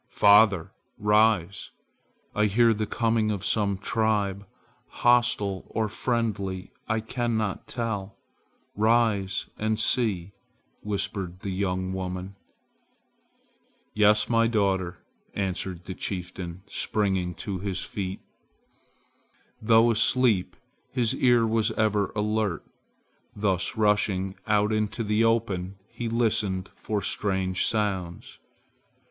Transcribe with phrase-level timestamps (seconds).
[0.09, 0.71] "Father!
[0.97, 1.69] rise!
[2.33, 4.47] I hear the coming of some tribe.
[4.87, 8.17] Hostile or friendly I cannot tell.
[8.75, 10.31] Rise and see!"
[10.81, 12.35] whispered the young woman.
[13.93, 15.03] "Yes, my daughter!"
[15.35, 18.21] answered the chieftain, springing to his feet.
[19.61, 20.55] Though asleep,
[20.89, 22.65] his ear was ever alert.
[23.35, 28.39] Thus rushing out into the open, he listened for strange sounds.